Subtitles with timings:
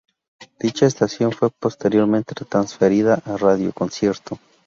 [0.59, 4.39] Dicha estación fue posteriormente transferida a Radio Concierto.